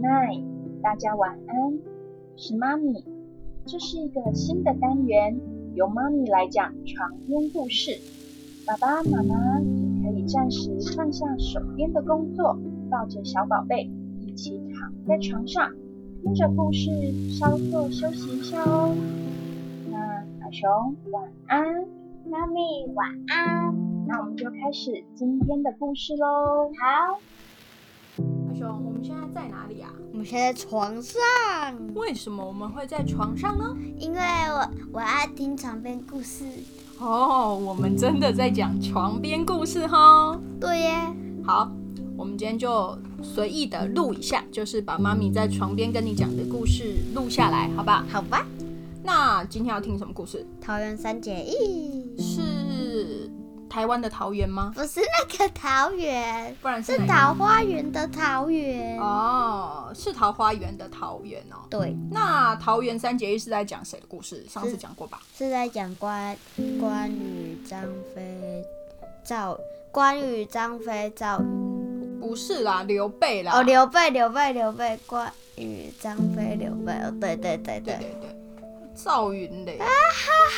[0.00, 0.44] Night，
[0.82, 1.78] 大家晚安。
[2.36, 3.04] 是妈咪，
[3.64, 5.40] 这是一个新的单元，
[5.74, 7.92] 由妈咪来讲床边故事。
[8.66, 12.58] 爸爸妈妈也可以暂时放下手边的工作，
[12.90, 13.90] 抱着小宝贝
[14.20, 15.72] 一起躺在床上，
[16.22, 16.90] 听着故事
[17.30, 18.94] 稍作休息一下哦。
[19.90, 21.86] 那小熊晚安，
[22.30, 22.60] 妈咪
[22.94, 23.74] 晚安。
[24.06, 26.70] 那我们就开始今天的故事喽。
[26.78, 27.18] 好。
[28.18, 29.92] 阿雄，我们现在在哪里啊？
[30.12, 31.20] 我们现在床上。
[31.94, 33.76] 为什么我们会在床上呢？
[33.98, 36.44] 因为我我爱听床边故事。
[36.98, 40.38] 哦，我们真的在讲床边故事哈。
[40.58, 40.94] 对耶。
[41.44, 41.70] 好，
[42.16, 48.06] 我们今天就随意的录一下，就是把妈咪在床边跟你讲的故事录下来，好吧？
[48.10, 48.46] 好吧。
[49.02, 50.46] 那今天要听什么故事？
[50.60, 52.16] 桃园三结义。
[52.18, 52.55] 是。
[53.76, 54.72] 台湾的桃园吗？
[54.74, 61.56] 不是那个桃园，不然是桃花源的桃园哦，是桃花源的桃园哦。
[61.68, 64.46] 对，那桃园三结义是在讲谁的故事？
[64.48, 65.20] 上次讲过吧？
[65.36, 66.34] 是在讲关
[66.80, 67.82] 关羽、张
[68.14, 68.64] 飞、
[69.22, 69.58] 赵
[69.92, 72.18] 关羽、张飞、赵云。
[72.18, 73.58] 不是啦，刘备啦。
[73.58, 76.94] 哦，刘备，刘备，刘备，关羽、张飞、刘备。
[76.94, 78.36] 哦，对对对对对对，
[78.94, 79.76] 赵云嘞。
[79.76, 80.55] 啊哈哈。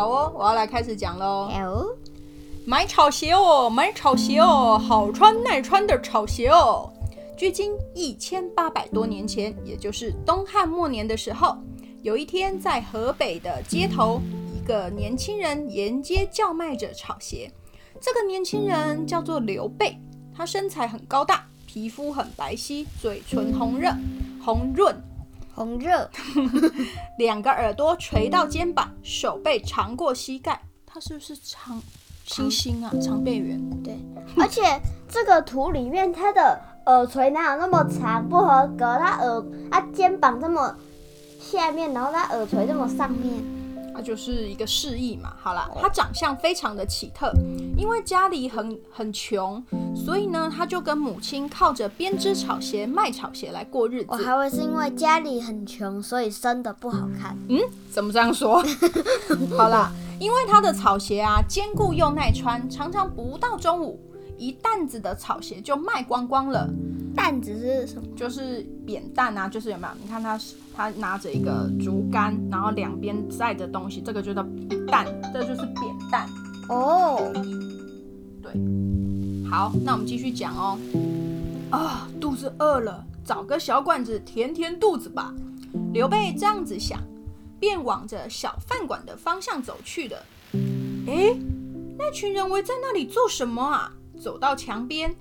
[0.00, 1.50] 好哦，我要来开始讲喽。
[2.64, 6.90] 买草鞋哦，买草鞋哦，好穿耐穿的草鞋哦。
[7.36, 11.54] 距今一千八百多年前，也就是东汉末年的时候，
[12.00, 14.22] 有一天在河北的街头，
[14.56, 17.52] 一个年轻人沿街叫卖着草鞋。
[18.00, 19.98] 这个年轻人叫做刘备，
[20.34, 23.94] 他身材很高大，皮肤很白皙，嘴唇红润
[24.42, 24.96] 红润。
[25.60, 26.08] 红热，
[27.18, 30.58] 两个耳朵垂到肩膀，手背长过膝盖。
[30.86, 31.78] 它是不是长
[32.24, 32.90] 星星啊？
[33.02, 33.60] 长臂猿。
[33.82, 34.00] 对，
[34.38, 34.62] 而且
[35.06, 38.26] 这个图里面，它的耳垂哪有那么长？
[38.26, 38.96] 不合格。
[38.98, 40.74] 它耳，它肩膀这么
[41.38, 43.59] 下面，然后它耳垂这么上面。
[43.94, 47.32] 他就是一个示意嘛，好了，他长相非常的奇特，
[47.76, 49.62] 因为家里很很穷，
[49.94, 54.06] 所以呢，他就跟母亲靠着编织草鞋、卖草鞋来过日子。
[54.10, 57.36] 我还会是因为家里很穷，所以生的不好看。
[57.48, 57.58] 嗯，
[57.90, 58.64] 怎么这样说？
[59.56, 64.00] 好啦，因为他的草鞋啊，坚固又耐穿，常常不到中午，
[64.38, 66.68] 一担子的草鞋就卖光光了。
[67.14, 68.06] 担子是什么？
[68.16, 69.94] 就是扁担啊，就是有没有？
[70.00, 70.38] 你看他
[70.80, 74.42] 他拿着一个竹竿，然后两边载着东西，这个就叫
[74.88, 76.26] 担，这就是扁担。
[76.70, 77.30] 哦，
[78.40, 78.50] 对，
[79.46, 80.78] 好，那我们继续讲哦。
[81.70, 85.34] 啊，肚子饿了，找个小馆子填填肚子吧。
[85.92, 86.98] 刘备这样子想，
[87.58, 90.16] 便往着小饭馆的方向走去了。
[91.06, 91.36] 哎，
[91.98, 93.92] 那群人围在那里做什么啊？
[94.18, 95.14] 走到墙边。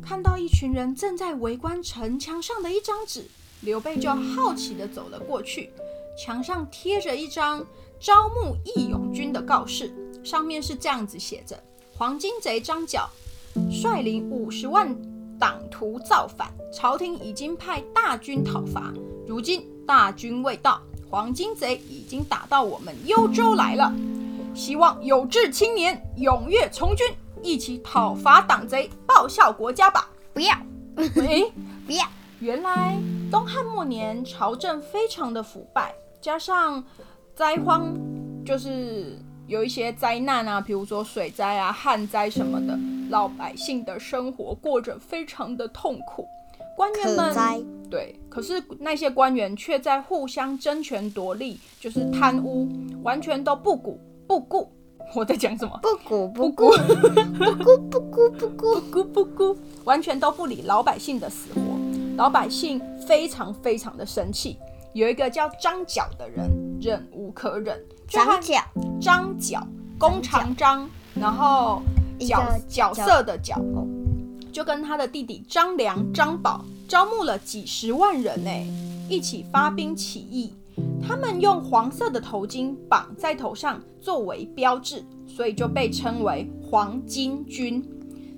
[0.00, 3.24] 看到一群人正在围观城墙上的一张纸，
[3.62, 5.70] 刘备就好奇地走了过去。
[6.18, 7.64] 墙上贴着一张
[7.98, 9.92] 招募义勇军的告示，
[10.22, 11.58] 上面是这样子写着：
[11.96, 13.08] 黄金贼张角
[13.70, 14.94] 率领五十万
[15.38, 18.92] 党徒造反，朝廷已经派大军讨伐。
[19.26, 23.92] 如今大军未到，黄金贼已经打到我们幽州来了。
[24.54, 27.06] 希望有志青年踊跃从军。
[27.44, 30.08] 一起讨伐党贼，报效国家吧！
[30.32, 30.56] 不要，
[30.94, 31.52] 喂，
[31.84, 32.04] 不要。
[32.38, 32.96] 原来
[33.32, 36.84] 东汉末年朝政非常的腐败，加上
[37.34, 37.96] 灾荒，
[38.44, 42.78] 就是有一些灾难啊，比如说水灾啊、旱灾什么的，
[43.08, 46.26] 老百姓的生活过着非常的痛苦。
[46.76, 47.34] 官员们
[47.88, 52.68] 对，可是那些官员却在互相争权夺利，就是贪污，
[53.02, 54.70] 完全都不顾不顾。
[55.14, 55.80] 我在讲什么？
[55.80, 61.71] 不顾 不顾，不顾不顾不顾不顾不顾，完全都不理老百姓的死活。
[62.16, 64.58] 老百姓非常非常的生气。
[64.92, 66.50] 有一个叫张角的人，
[66.80, 67.82] 忍无可忍。
[68.06, 68.62] 张角，
[69.00, 69.66] 张角，
[69.98, 71.82] 弓长张，然后
[72.20, 73.58] 角角色的角，
[74.52, 78.50] 就跟他的弟弟张良、张宝招募了几十万人呢，
[79.08, 80.52] 一起发兵起义。
[81.06, 87.82] 他们用黄色的头巾绑在头上作为标志，所以就被称为黄巾军。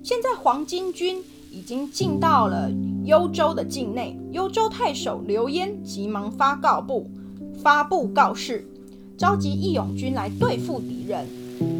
[0.03, 2.69] 现在黄巾军已经进到了
[3.05, 7.09] 幽州的境内，幽州太守刘焉急忙发告布，
[7.61, 8.67] 发布告示，
[9.17, 11.27] 召集义勇军来对付敌人。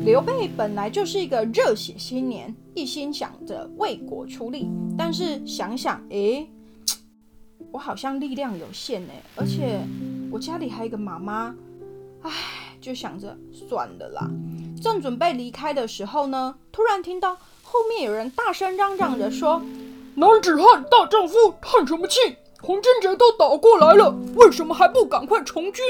[0.05, 6.47] 刘备本来就是一个热血青年，一心想着为国出力，但是想想，诶，
[7.73, 9.79] 我好像力量有限呢，而且。
[10.31, 11.55] 我家里还有一个妈妈，
[12.23, 12.31] 唉，
[12.81, 14.29] 就想着算了啦。
[14.81, 19.61] 正准备离开的时候呢，突然听到后面有人大声嚷嚷着说
[20.17, 22.19] ：“男子汉大丈夫，叹什么气？
[22.61, 25.83] 红巾者都倒过来了，为什么还不赶快从军？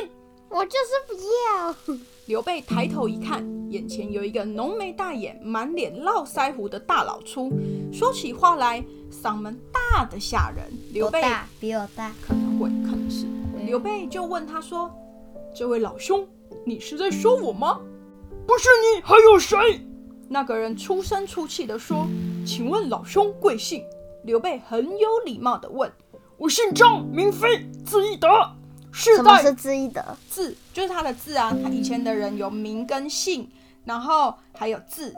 [0.50, 1.96] 我就是不要。
[2.26, 7.52] 刘备抬头一看，眼前有一个浓眉大眼、满脸络腮胡的大老粗，
[7.94, 10.66] 说起话来嗓门大的吓人。
[10.92, 11.22] 刘备，
[11.60, 12.12] 比我大。
[12.28, 13.28] 可能会，可能是。
[13.64, 14.90] 刘备就问他说
[15.56, 16.28] ：“这位老兄，
[16.66, 17.80] 你是在说我吗
[18.48, 19.80] 不是你还有谁？？”
[20.28, 22.08] 那个人出声出气地说
[22.44, 23.84] ：“请问老兄贵姓？”
[24.26, 25.90] 刘备很有礼貌的问
[26.36, 28.28] 我姓张，名飞，字翼德，
[28.92, 33.48] 世代是字翼德？：“字就是他的字啊，他以前的人有名跟姓，
[33.86, 35.14] 然后还有字，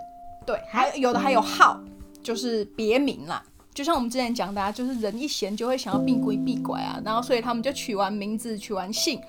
[0.46, 1.80] 对，还有的还有号，
[2.22, 3.42] 就是别名啦。
[3.74, 9.22] 就像我们之前讲的、啊，就是人一闲就会想要避归避拐啊，然后所以他们就取完名字，取完姓，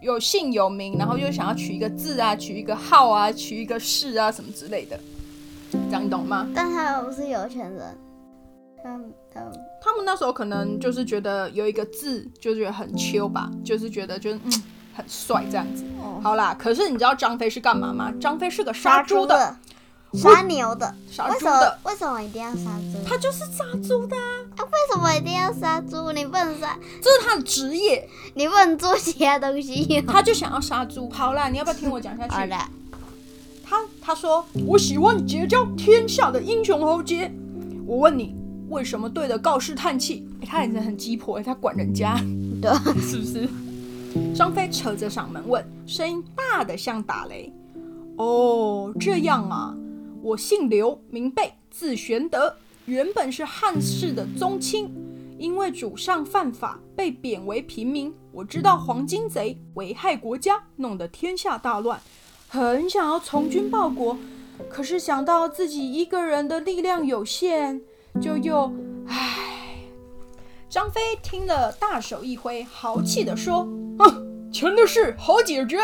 [0.00, 4.98] 有姓有名，然后又想要取一个字啊，取一个号啊，取一个氏啊什么之类的，
[5.70, 6.48] 这样你懂吗？
[6.54, 7.96] 但他又不是有钱人，
[8.82, 14.62] 他们他们他们那时候可能就是觉得有一个字就觉得很秋吧，就是觉得就是嗯
[14.94, 15.84] 很帅这样子。
[16.00, 18.12] 哦好啦，可是你知道张飞是干嘛吗？
[18.20, 19.56] 张飞是个杀猪的，
[20.14, 22.98] 杀牛的，杀猪的，为什么一定要杀猪？
[23.06, 24.22] 他就是杀猪的、啊，
[24.56, 26.10] 啊，为什么一定要杀猪？
[26.12, 30.02] 你不能杀，这是他的职业，你不能做其他东西。
[30.02, 31.08] 他就想要杀猪。
[31.10, 32.34] 好啦，你要不要听我讲下去？
[32.34, 32.56] 好的，
[33.64, 37.32] 他他说我喜欢结交天下的英雄豪杰。
[37.86, 38.36] 我问你，
[38.70, 40.26] 为什么对着告示叹气？
[40.40, 42.16] 哎，他也是很鸡婆，哎，他管人家。
[42.60, 42.70] 对，
[43.00, 43.48] 是不是？
[44.34, 47.52] 张飞扯着嗓门问，声音大的像打雷。
[48.16, 49.76] 哦，这样啊，
[50.22, 52.56] 我姓刘，名备，字玄德，
[52.86, 54.90] 原本是汉室的宗亲，
[55.38, 58.12] 因为祖上犯法，被贬为平民。
[58.32, 62.00] 我知道黄金贼危害国家，弄得天下大乱，
[62.48, 64.16] 很想要从军报国，
[64.68, 67.80] 可是想到自己一个人的力量有限，
[68.20, 68.72] 就又
[69.06, 69.44] 唉。
[70.68, 73.66] 张飞听了，大手一挥，豪气地说
[73.98, 75.78] ：“哼，钱的事好解决，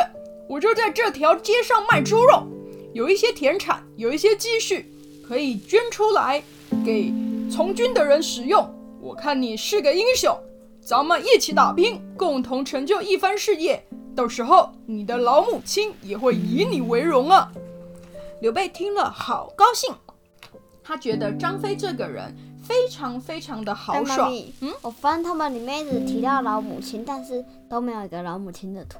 [0.49, 2.47] 我就在这条街上卖猪肉，
[2.93, 4.93] 有一些田产，有一些积蓄，
[5.26, 6.43] 可以捐出来
[6.85, 7.12] 给
[7.50, 8.69] 从军的人使用。
[9.00, 10.38] 我看你是个英雄，
[10.82, 13.82] 咱们一起打拼，共同成就一番事业。
[14.15, 17.50] 到时候你的老母亲也会以你为荣啊！”
[18.43, 19.94] 刘备听了，好高兴，
[20.85, 22.33] 他觉得张飞这个人
[22.63, 24.31] 非常非常的豪爽。
[24.61, 28.99] 嗯，我发现他们里面一直提到老母亲，但是都没有一个老母亲的图。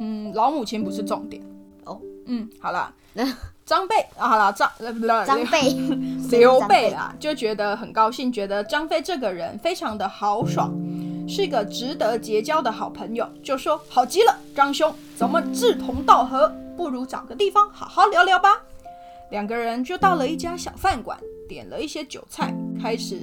[0.00, 1.42] 嗯，老母亲不是重点。
[1.84, 2.92] 哦，嗯，好啦，
[3.66, 5.72] 张备啊，好了，张呃不，张备，
[6.30, 10.72] 刘备啊，就觉得很高兴，觉得张飞这个人非常的豪爽，
[11.28, 18.60] 是一个值得结交的好朋友，就说好极了，张兄，咱们志同道合，不如找个地方好好聊聊吧。
[19.30, 21.18] 两个人就到了一家小饭馆，
[21.48, 23.18] 点了一些酒菜，开始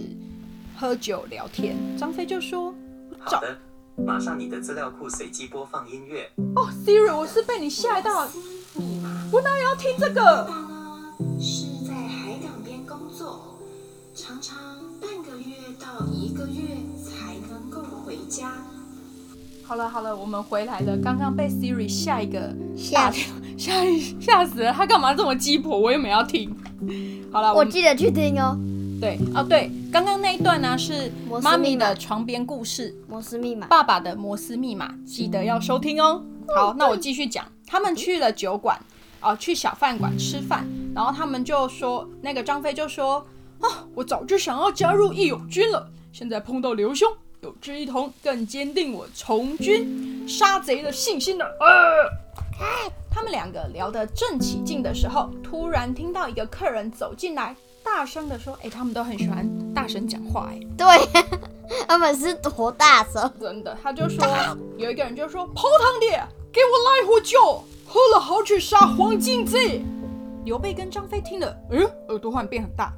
[0.78, 1.76] 喝酒聊天。
[1.98, 2.74] 张飞就说
[3.20, 3.58] ：“好的，
[3.96, 6.30] 马上你的资料库随机播放音乐。
[6.56, 8.28] 哦，Siri，我是被你吓到。
[9.32, 10.44] 我哪有要听这个？
[10.44, 13.58] 爸呢是在海港边工作，
[14.14, 14.58] 常常
[15.00, 18.54] 半个月到一个月才能够回家。
[19.64, 20.98] 好了好了，我们回来了。
[20.98, 23.10] 刚刚被 Siri 吓一个吓
[23.62, 23.72] 吓
[24.20, 24.74] 吓死了。
[24.74, 25.78] 他干嘛这么鸡婆？
[25.78, 26.50] 我又没要听。
[27.32, 28.58] 好了，我记得去听哦。
[29.00, 31.12] 对哦对，刚刚那一段呢是
[31.44, 36.24] 妈咪的床边故事，摩斯密码，爸爸的摩斯密码，记得要收听哦。
[36.56, 37.46] 好，那我继续讲。
[37.68, 38.80] 他们去了酒馆，
[39.22, 43.26] 哦、去小饭馆吃饭，然后他们就说，那个张飞就说，
[43.60, 47.08] 啊，我早就想要加入义勇军了，现在碰到刘兄，
[47.42, 51.46] 有志一同，更坚定我从军杀贼的信心了。
[51.60, 52.12] 呃，
[53.14, 57.54] 他们两个聊得正起劲的时候，突然听到一个客人走进来，
[57.84, 60.88] 大声的说：“哎，他们都很喜欢大声讲话，哎。”对，
[61.88, 63.30] 他们是多大声？
[63.40, 64.26] 真的，他就说
[64.78, 69.84] 有一个人就说泡汤的，给我来壶酒，喝了好去杀黄巾贼。
[70.44, 72.92] 刘备跟张飞听了，嗯，耳朵忽然变很大，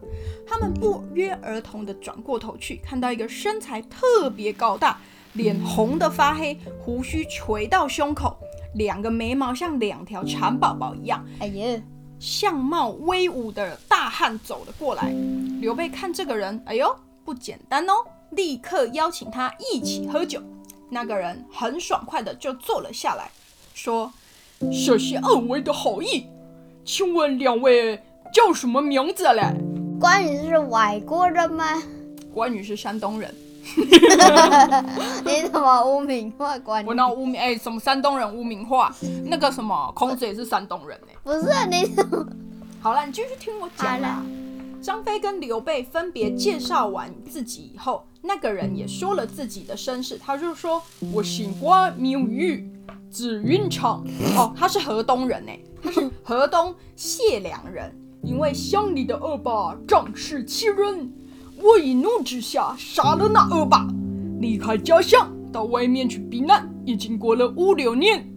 [0.48, 4.98] 他们不约而同的转过头去，看到一个身材特别高大，
[5.34, 8.38] 脸红的发黑，胡须垂到胸口，
[8.75, 11.82] 两个眉毛像两条蚕宝宝一样，哎呀，
[12.20, 15.13] 相貌威武的大汉走了过来。
[15.62, 17.94] 刘备看这个人，哎呦，不简单哦，
[18.32, 20.42] 立刻邀请他一起喝酒。
[20.89, 23.32] 那个人很爽快的就坐了下来，
[23.74, 24.12] 说
[24.72, 26.27] 谢谢二位的好意，
[26.86, 28.01] 请问两位
[28.34, 29.42] 叫什么名字嘞？
[30.00, 31.82] 关羽是外国人吗
[32.34, 33.34] ？：“关羽是山东人。
[35.25, 36.93] 你怎么污名化关”羽我？
[36.93, 38.93] 那污名哎，什么山东人污名化？
[39.25, 41.15] 那个什么孔子也是山东人哎。
[41.24, 42.25] 不是你怎么？
[42.82, 44.22] 好了，你继续听我讲啦。
[44.82, 50.82] 张飞跟刘备分别介绍完自己以后，那个人也说了自己的身世，他就说
[51.13, 52.70] ：“我姓关，名羽，
[53.10, 54.03] 字云长。
[54.36, 55.51] 哦，他是河东人呢，
[55.82, 57.98] 他是河东解良人。
[58.24, 61.12] 因为乡里的恶霸仗势欺人，
[61.63, 63.88] 我一怒之下杀了那恶霸，
[64.41, 68.27] 离开家乡到外面去避难，已经过了五六年。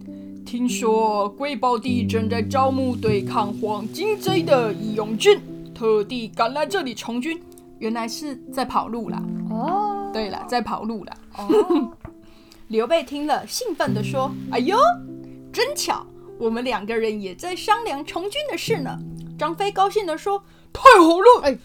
[0.45, 5.41] 听说贵宝地正在招募对抗黄金贼的义勇军，
[5.75, 7.37] 特地赶来这里从军，
[7.79, 9.21] 原来是在跑路啦。
[9.49, 11.13] 哦，对了，在跑路啦。
[11.37, 11.91] 哦，
[12.69, 14.77] 刘备听了，兴奋地说：“哎呦，
[15.51, 16.05] 真巧，
[16.39, 18.97] 我们两个人也在商量从军的事呢。”
[19.37, 20.41] 张飞高兴地说
[20.71, 21.41] 太好了！
[21.43, 21.57] 哎，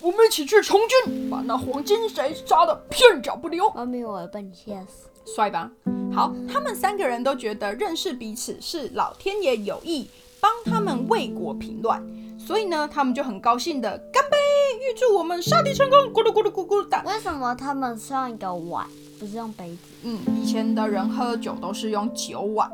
[0.00, 3.70] 我们一起去从军，把那黄金贼杀得片甲不留。
[3.70, 5.08] 妈咪，我被你吓死。
[5.34, 5.70] ：“帅吧？”
[6.14, 10.08] 好，他们三个人都觉得认识彼此是老天爷有意
[10.40, 12.02] 帮他们为国平乱，
[12.38, 14.36] 所以呢，他们就很高兴的干杯，
[14.84, 15.98] 预祝我们杀敌成功！
[16.12, 17.02] 咕噜咕噜咕咕哒。
[17.06, 18.86] 为什么他们是用一个碗，
[19.18, 19.78] 不是用杯子？
[20.04, 22.70] 嗯，以前的人喝酒都是用酒碗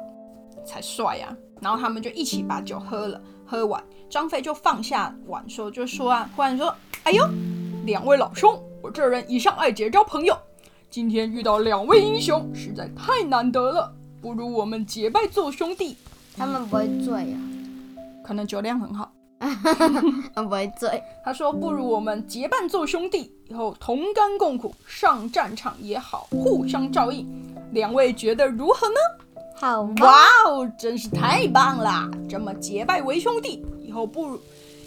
[0.66, 6.72] 才帅呀、然后他们就一起把酒喝了，喝完，张飞就放下碗说，就说啊，忽然说，
[7.04, 7.28] 哎呦，
[7.84, 10.36] 两位老兄，我这人一向爱结交朋友，
[10.88, 15.96] 今天遇到两位英雄，实在太难得了，不如我们结拜做兄弟。
[16.36, 17.40] 他们不会醉啊，
[18.24, 19.10] 可能酒量很好。
[19.42, 21.02] 他们不会醉。
[21.24, 27.28] 他说，不如我们结伴做兄弟，以后同甘共苦，上战场也好，互相照应。
[27.72, 28.94] 两位觉得如何呢？
[29.56, 32.08] 好吧，哇哦，真是太棒啦！
[32.30, 34.38] 这么结拜为兄弟，以后不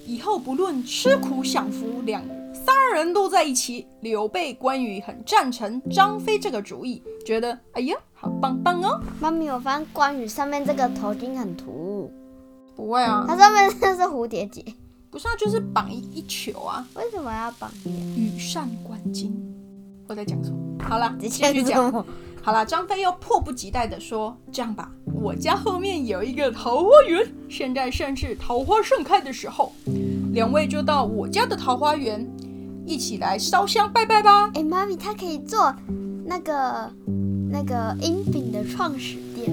[0.05, 3.87] 以后不论吃苦享福，两三人都在一起。
[4.01, 9.01] 刘备、关羽很赞成张飞这个主意，觉得哎呀，好棒棒哦！
[9.19, 12.11] 妈咪，我发现关羽上面这个头巾很突兀，
[12.75, 14.63] 不会啊，它上面这是蝴蝶结，
[15.09, 17.89] 不是啊，就是绑一一球啊，为什么要绑结？
[17.89, 19.31] 羽扇纶巾。
[20.07, 20.57] 我在讲什么？
[20.83, 22.05] 好了，继这续讲。
[22.45, 22.51] 么？
[22.51, 29.73] 好啦，张飞又迫不及待地说：“这样吧，我家后面有一个桃花源，现在正是桃花盛开的时候，
[30.31, 32.23] 两位就到我家的桃花源，
[32.85, 34.51] 一起来烧香拜拜吧。
[34.53, 35.73] 哎，妈咪，他可以做
[36.23, 36.91] 那个
[37.49, 39.51] 那个樱饼的创始店。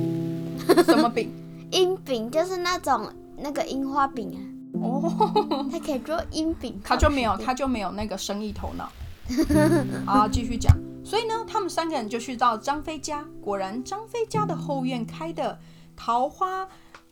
[0.84, 1.32] 什么饼？
[1.72, 4.38] 樱饼就是那种那个樱花饼啊，
[4.82, 6.78] 哦，他可以做樱饼。
[6.84, 8.92] 他就没有，他就没有那个生意头脑。
[10.04, 10.76] 好，继续讲。
[11.04, 15.58] 所以呢，他们三个人就去到张飞家，果然张飞家的后院开的
[15.96, 16.66] 桃花，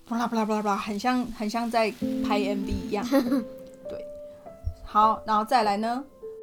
[0.09, 1.93] 巴拉巴拉巴拉巴拉，很像很像在
[2.27, 3.05] 拍 MV 一样。
[3.11, 4.05] 对，
[4.85, 6.03] 好，然后再来呢，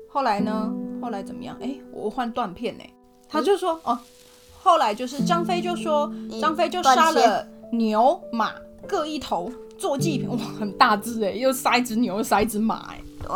[0.09, 1.57] 后来呢，后来怎么样？
[1.61, 2.83] 哎，我换断片呢。
[3.29, 3.97] 他就说哦，
[4.61, 6.11] 后来就是张飞就说，
[6.41, 8.53] 张飞就杀了牛马
[8.87, 13.01] 各一头做祭品，哇，很大只哎，又杀一只牛，又杀一只马哎。
[13.21, 13.29] 对，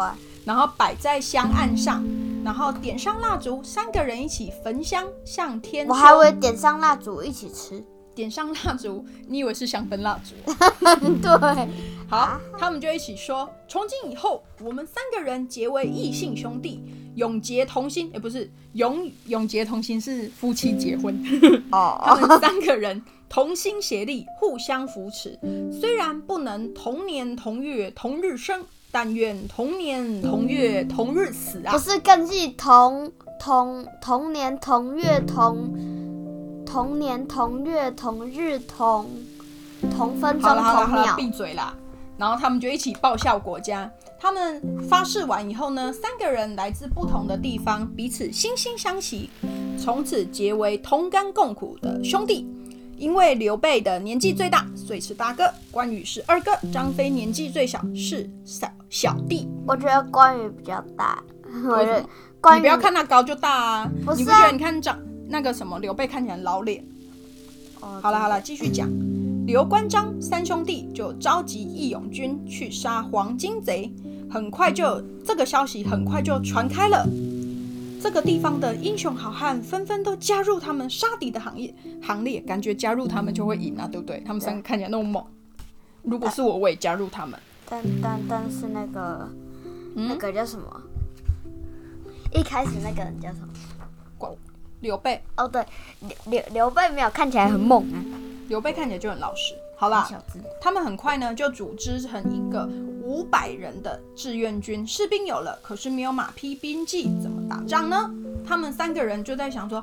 [0.45, 2.03] 然后摆在香案上，
[2.43, 5.93] 然后点上蜡烛，三个人一起焚香向天说。
[5.93, 7.83] 我还会点上蜡烛一起吃。
[8.13, 10.35] 点上蜡烛，你以为是香氛蜡烛？
[11.23, 11.69] 对，
[12.09, 16.83] 好，他们就一起说，从今以后，我们三个人结为异姓兄弟，
[17.15, 18.11] 永结同心。
[18.11, 21.23] 也不是永永结同心，是夫妻结婚。
[21.71, 25.39] 他哦，们三个人同心协力，互相扶持。
[25.71, 31.79] 虽然不能同年同月同日生，但愿同年同月同日死啊不！
[31.79, 35.73] 是更是同同同年同月同
[36.65, 39.09] 同年同月同日同
[39.97, 41.15] 同分钟好了好了好了，同秒。
[41.15, 41.73] 闭嘴啦！
[42.17, 43.89] 然后他们就一起报效国家。
[44.19, 49.29] 他们发誓完以后呢，三个人来自不同的地方，彼此惺惺相惜，
[49.79, 52.47] 从此结为同甘共苦的兄弟。
[52.97, 59.47] 因为刘备的年纪最大，所以是大哥；关羽是二哥，张飞年纪最小，是小小弟。
[59.67, 61.23] 我觉得关羽比较大，
[61.69, 62.05] 我觉得
[62.41, 63.91] 关羽你不要看他高就大啊！
[64.03, 64.51] 不是啊你不觉得？
[64.51, 66.83] 你看长那个什么刘备看起来老脸。
[67.79, 68.89] 哦好了好了，继续讲。
[69.47, 73.91] 刘关张三兄弟就召集义勇军去杀黄巾贼，
[74.29, 77.07] 很快就这个消息很快就传开了。
[78.01, 84.19] 这个地方的英雄好汉纷纷都加入他们杀敌的行业行列，感觉加入他们就会赢啊，对不对？
[84.25, 85.23] 他们三个看起来那么猛，
[86.01, 87.39] 如果是我，我也加入他们。
[87.69, 89.29] 但但但是那个、
[89.93, 90.81] 那嗯，个叫什么？
[92.33, 94.35] 一开始那个人叫什么？
[94.79, 95.63] 刘备，哦，对，
[95.99, 98.01] 刘刘刘备没有看起来很猛啊，
[98.47, 99.53] 刘备看起来就很老实。
[99.77, 100.09] 好啦，
[100.59, 102.67] 他们很快呢就组织成一个
[103.11, 108.09] 五百人的志愿军，士兵有了，可是没有马匹兵器，怎么打仗呢？
[108.47, 109.79] 他们三个人就在想说，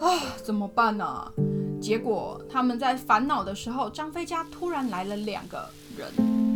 [0.00, 0.08] 啊，
[0.42, 1.30] 怎么办呢、
[1.78, 6.08] 结果他们在烦恼的时候，张飞家突然来了两个人，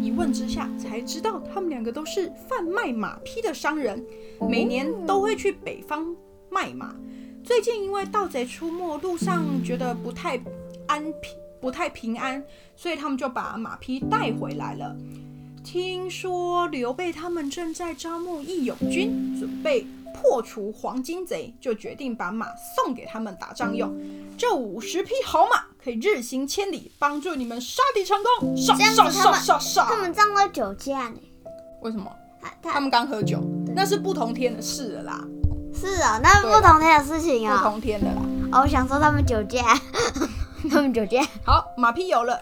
[0.03, 4.03] 一问之下，才知道他们两个都是贩卖马匹的商人，
[4.49, 6.17] 每年都会去北方
[6.49, 6.97] 卖马。
[7.45, 10.41] 最近因为盗贼出没，路上觉得不太
[10.87, 12.43] 安平，不太平安，
[12.75, 14.97] 所以他们就把马匹带回来了。
[15.71, 23.95] 听说刘备他们正在招募义勇军，准备破除黄金贼，就决定把马送给他们打仗用。
[24.39, 28.57] 这五十匹好马可以日行千里，帮助你们杀敌成功。
[28.57, 29.85] 杀杀杀他们杀杀！
[29.85, 31.21] 他们这样会酒驾呢？
[31.83, 32.11] 为什么？
[32.41, 33.39] 他他他们刚喝酒，
[33.77, 35.23] 那是不同天的事了啦，
[35.75, 37.71] 是啊，那是不同天的事情啊不啊。
[37.71, 38.23] 同天的啦。
[38.53, 39.79] 哦，我想说他们酒驾，
[40.71, 41.23] 他们酒驾。
[41.45, 42.41] 好，马匹有了，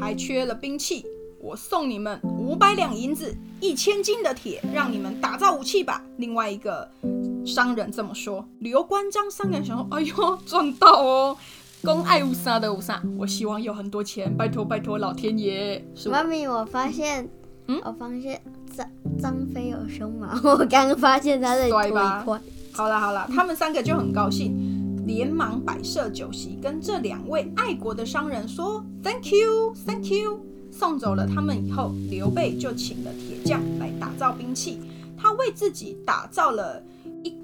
[0.00, 1.04] 还缺了兵器。
[1.42, 6.02] 我送你们五百两银子，一千斤的铁，让你们打造武器吧。
[6.18, 6.86] 另外一个
[7.46, 8.46] 商人这么说。
[8.58, 11.36] 刘关张三个人想说：“哎呦，赚到哦！
[11.82, 17.26] 公爱无杀的无杀，我希望有很多钱，拜托拜托老天爷。”妈咪，我发现，
[17.68, 18.42] 嗯我发现
[18.76, 18.86] 张
[19.18, 22.40] 张飞有胸毛， 我刚刚发现他的腿帅吧宽。
[22.72, 24.54] 好了好了，他们三个就很高兴，
[25.06, 30.40] 连忙摆设酒席，跟这两位爱国的商人说 “Thank you, Thank you”。
[30.80, 34.80] 送走了他们以后，刘备就请了铁匠来打造兵器。
[35.14, 36.82] 他为自己打造了
[37.22, 37.36] 一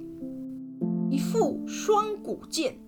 [1.11, 2.79] 一副双股剑，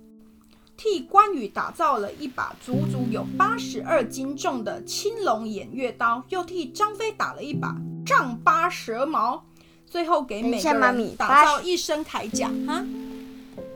[0.74, 7.76] 替关羽打造了一把足足有八十二斤重的青龙偃月刀，又替张飞打了一把
[8.06, 9.44] 丈八蛇矛。
[9.84, 12.82] 最后给每个人打造一身铠甲，哈，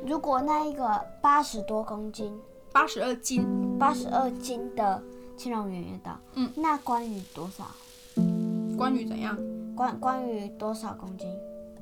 [0.07, 2.33] 如果那一个八十多公斤、
[2.73, 3.47] 八十二斤，
[3.79, 5.03] 八十二斤的
[5.37, 7.67] 青龙偃月刀，嗯，那关羽多少？
[8.77, 9.37] 关羽怎样？
[9.75, 11.29] 关关羽多少公斤？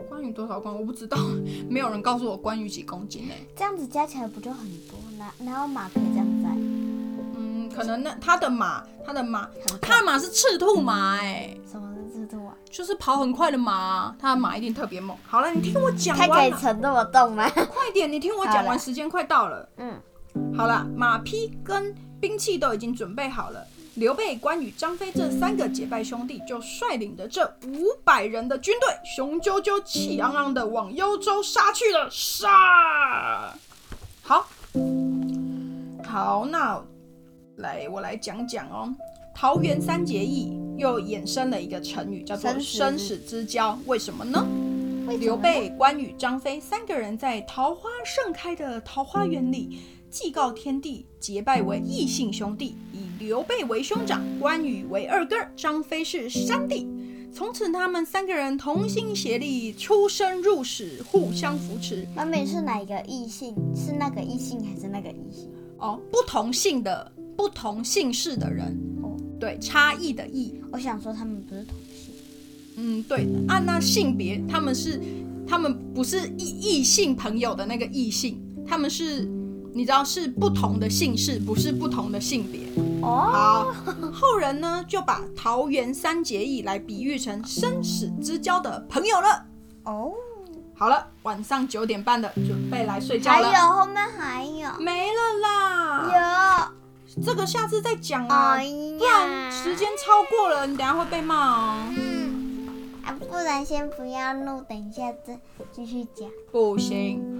[0.08, 0.78] 关羽多少公？
[0.80, 1.18] 我不知道，
[1.68, 4.98] 没有人告诉我关羽几公斤呢、这样子加起来不就很多？
[5.18, 6.48] 哪哪有马可以这样载？
[7.36, 9.48] 嗯，可能那他的马，他的马，
[9.82, 12.54] 他的马是赤兔马、哎，什么是赤兔啊？
[12.70, 15.14] 就是跑很快的马，他的马一定特别猛。
[15.26, 17.48] 好了，你听我讲它可完了，以沉这么重吗？
[17.50, 19.68] 快点，你听我讲完，时间快到了。
[19.76, 20.00] 嗯，
[20.56, 23.66] 好了，马匹跟兵器都已经准备好了。
[23.94, 32.08] 刘备、关羽、张飞这三个结拜兄弟就率领着这五百人的军队，雄赳赳、气昂昂的往幽州杀去了。
[32.10, 33.52] 杀！
[34.22, 34.48] 好，
[36.04, 36.80] 好，那
[37.56, 38.94] 来我来讲讲哦。
[39.34, 43.76] 桃园三结义又衍生了一个成语，叫做生死之交。
[43.86, 44.46] 为什么呢？
[45.18, 49.80] 刘备、关羽、张飞三个人在桃花盛开的桃花源里，
[50.10, 56.86] 祭告天地，结拜为异姓兄弟，以刘备为兄长，关羽为二哥，张飞是三弟。
[57.32, 62.04] 从此，他们三个人同心协力，出生入死，互相扶持。
[62.14, 63.54] 妈咪是哪一个异性？
[63.74, 65.48] 是那个异性还是那个异性？
[65.78, 70.60] 哦，不同姓的、不同姓氏的人，哦，对，差异的异。
[70.72, 72.14] 我想说他们不是同性。
[72.76, 75.00] 嗯，对，按那性别，他们是
[75.46, 79.28] 他们不是异异性朋友的那个异性，他们是
[79.72, 82.60] 你知道是不同的姓氏，不是不同的性别。
[83.02, 83.74] 哦，好，
[84.12, 89.46] 后人呢就把桃园三结义来比喻成生死之交的朋友了。
[89.84, 90.12] 哦，
[90.74, 93.58] 好了，晚上九点半的，准备来睡觉了还。
[93.58, 96.72] 有后面还有没了啦，
[97.16, 98.66] 有，这个下次再讲啊，哎
[98.98, 101.84] 不然呀，时间超过了，你等下会被骂哦。
[101.96, 105.38] 嗯，啊，不然先不要录，等一下再
[105.72, 106.28] 继续讲。
[106.52, 107.39] 不行，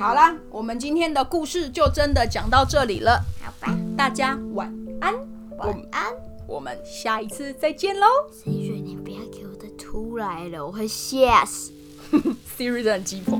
[0.00, 5.14] 好，啦，我们今天的故事就真的讲到这里了，好吧，大家晚安，
[5.58, 6.06] 晚安。
[6.46, 8.06] 我们下一次再见喽。
[8.32, 11.70] 谁说你不要给我再出来了，我会吓死
[12.56, 13.38] Siri 真的很鸡婆。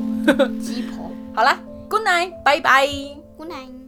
[0.61, 1.11] 鸡婆。
[1.35, 2.87] 好啦，Good night，拜拜。
[3.39, 3.80] Good night。